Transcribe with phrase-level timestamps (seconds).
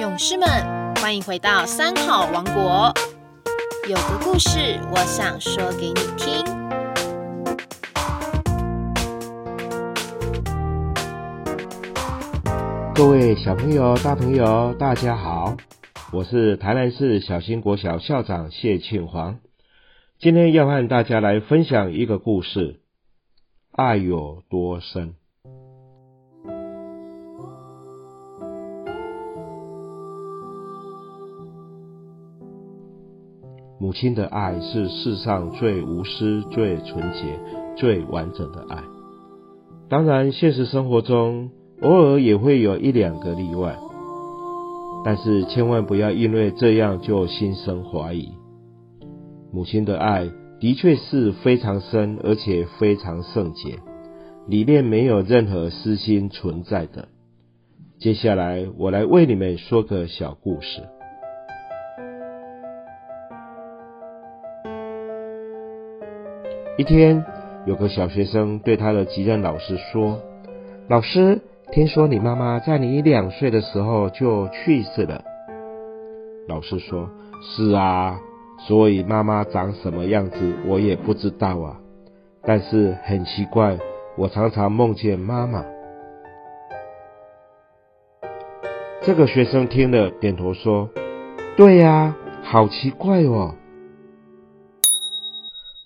[0.00, 0.48] 勇士们，
[0.94, 2.90] 欢迎回到三好王国。
[3.86, 6.42] 有个故事，我想说给你听。
[12.94, 15.58] 各位小朋友、大朋友，大家好，
[16.14, 19.40] 我是台南市小新国小校长谢庆煌。
[20.18, 22.80] 今天要和大家来分享一个故事：
[23.72, 25.19] 爱有多深。
[33.80, 37.40] 母亲的爱是世上最无私、最纯洁、
[37.78, 38.84] 最完整的爱。
[39.88, 41.48] 当然，现实生活中
[41.80, 43.78] 偶尔也会有一两个例外，
[45.02, 48.28] 但是千万不要因为这样就心生怀疑。
[49.50, 50.28] 母亲的爱
[50.60, 53.78] 的确是非常深，而且非常圣洁，
[54.46, 57.08] 里面没有任何私心存在的。
[57.98, 60.82] 接下来，我来为你们说个小故事。
[66.80, 67.22] 一天，
[67.66, 70.18] 有个小学生对他的级任老师说
[70.88, 71.38] ：“老师，
[71.70, 75.22] 听说你妈妈在你两岁的时候就去世了。”
[76.48, 77.10] 老师说
[77.44, 78.18] ：“是啊，
[78.66, 81.76] 所以妈妈长什么样子我也不知道啊。
[82.44, 83.76] 但是很奇怪，
[84.16, 85.62] 我常常梦见妈妈。”
[89.04, 90.88] 这个学生听了，点头说
[91.58, 93.54] ：“对呀，好奇怪哦。”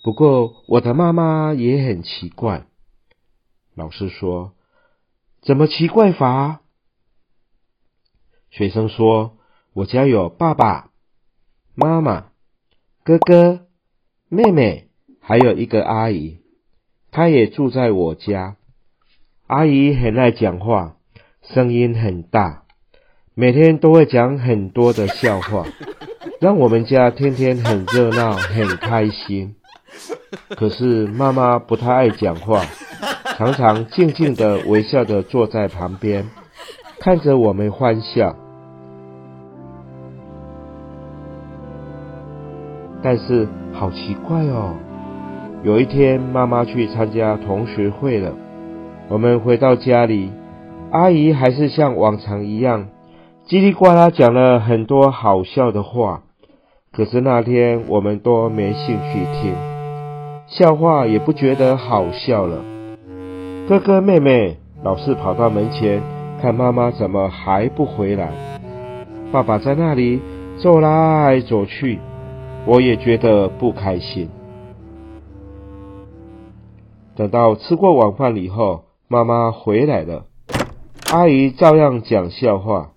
[0.05, 2.67] 不过我的妈妈也很奇怪。
[3.73, 4.53] 老师说
[5.41, 6.61] ：“怎么奇怪法？”
[8.51, 9.39] 学生说
[9.73, 10.91] ：“我家有爸爸
[11.73, 12.27] 妈妈、
[13.03, 13.65] 哥哥、
[14.29, 14.89] 妹妹，
[15.19, 16.37] 还有一个阿姨，
[17.09, 18.57] 她也住在我家。
[19.47, 20.97] 阿姨很爱讲话，
[21.41, 22.65] 声音很大，
[23.33, 25.65] 每天都会讲很多的笑话，
[26.39, 29.55] 让我们家天天很热闹，很开心。”
[30.55, 32.61] 可是妈妈不太爱讲话，
[33.37, 36.25] 常常静静的微笑的坐在旁边，
[36.99, 38.35] 看着我们欢笑。
[43.03, 44.73] 但是好奇怪哦，
[45.63, 48.33] 有一天妈妈去参加同学会了，
[49.09, 50.31] 我们回到家里，
[50.91, 52.87] 阿姨还是像往常一样，
[53.47, 56.23] 叽里呱啦讲了很多好笑的话。
[56.91, 59.74] 可是那天我们都没兴趣听。
[60.57, 62.63] 笑话也不觉得好笑了。
[63.67, 64.55] 哥哥妹妹
[64.85, 66.01] 老是跑到门前
[66.41, 68.31] 看妈妈怎么还不回来。
[69.33, 70.21] 爸爸在那里
[70.57, 71.99] 走来走去，
[72.65, 74.29] 我也觉得不开心。
[77.17, 80.23] 等到吃过晚饭以后，妈妈回来了，
[81.11, 82.91] 阿姨照样讲笑话。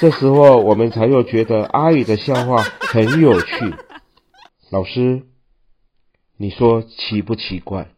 [0.00, 3.72] 这时候我们才又觉得阿姨的笑话很有趣。
[4.72, 5.22] 老师。
[6.36, 7.88] 你说奇不奇怪？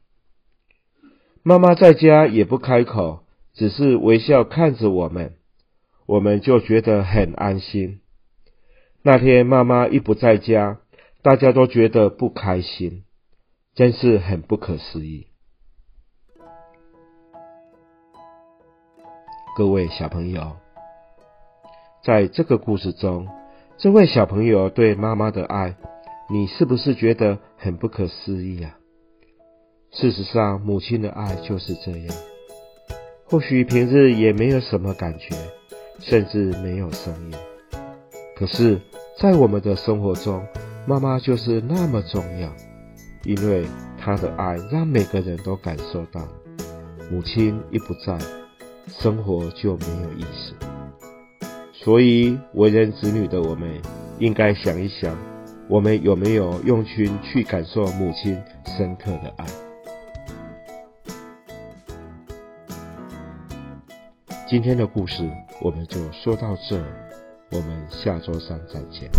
[1.43, 3.21] 妈妈在家也不开口，
[3.55, 5.37] 只是微笑看着我们，
[6.05, 8.01] 我们就觉得很安心。
[9.03, 10.81] 那天妈妈一不在家，
[11.23, 13.05] 大家都觉得不开心，
[13.75, 15.29] 真是很不可思议。
[19.57, 20.57] 各位小朋友，
[22.05, 23.29] 在这个故事中，
[23.79, 25.77] 这位小朋友对妈妈的爱。
[26.29, 28.77] 你是不是觉得很不可思议啊？
[29.93, 32.17] 事实上，母亲的爱就是这样。
[33.27, 35.37] 或许平日也没有什么感觉，
[36.01, 37.35] 甚至没有声音。
[38.37, 38.81] 可是，
[39.21, 40.45] 在我们的生活中，
[40.85, 42.53] 妈妈就是那么重要，
[43.23, 43.65] 因为
[43.97, 46.27] 她的爱让每个人都感受到，
[47.09, 48.19] 母亲一不在，
[48.89, 50.55] 生活就没有意思。
[51.73, 53.81] 所以，为人子女的我们，
[54.19, 55.17] 应该想一想。
[55.69, 59.47] 我们有没有用心去感受母亲深刻的爱？
[64.49, 65.29] 今天的故事
[65.61, 66.81] 我们就说到这，
[67.51, 69.11] 我们下周三再见。